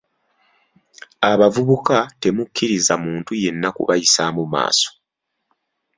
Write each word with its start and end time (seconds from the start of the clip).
Abavubuka 1.31 1.97
temukkiriza 2.21 2.93
muntu 3.03 3.31
yenna 3.41 3.69
kubayisaamu 3.75 4.43
maaso. 4.53 4.89